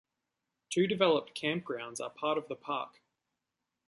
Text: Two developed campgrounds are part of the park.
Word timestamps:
Two 0.71 0.87
developed 0.87 1.39
campgrounds 1.39 2.01
are 2.01 2.09
part 2.09 2.39
of 2.39 2.47
the 2.47 2.55
park. 2.55 3.01